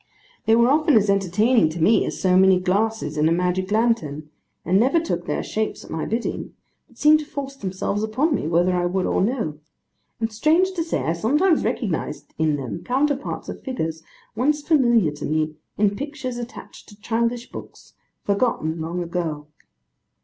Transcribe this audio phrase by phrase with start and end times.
[0.47, 4.31] They were often as entertaining to me as so many glasses in a magic lantern,
[4.65, 6.55] and never took their shapes at my bidding,
[6.87, 9.59] but seemed to force themselves upon me, whether I would or no;
[10.19, 14.01] and strange to say, I sometimes recognised in them counterparts of figures
[14.35, 17.93] once familiar to me in pictures attached to childish books,
[18.23, 19.45] forgotten long ago.